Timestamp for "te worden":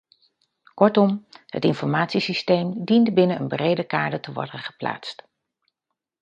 4.21-4.59